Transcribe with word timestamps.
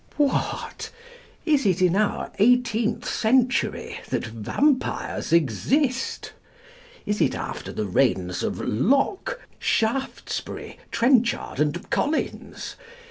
What! 0.17 0.89
is 1.45 1.63
it 1.63 1.79
in 1.79 1.95
our 1.95 2.31
eighteenth 2.39 3.07
century 3.07 3.99
that 4.09 4.25
vampires 4.25 5.31
exist? 5.31 6.33
Is 7.05 7.21
it 7.21 7.35
after 7.35 7.71
the 7.71 7.85
reigns 7.85 8.41
of 8.41 8.59
Locke, 8.59 9.39
Shaftesbury, 9.59 10.79
Trenchard, 10.89 11.59
and 11.59 11.87
Collins? 11.91 12.77